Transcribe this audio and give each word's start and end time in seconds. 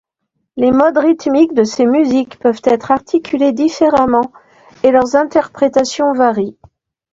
Les 0.57 0.71
modes 0.71 0.97
rythmiques 0.97 1.53
de 1.53 1.63
ces 1.63 1.85
musiques 1.85 2.39
peuvent 2.39 2.63
être 2.63 2.89
articulés 2.89 3.51
différemment, 3.51 4.31
et 4.81 4.89
leurs 4.89 5.15
interprétations 5.15 6.13
varient. 6.13 6.57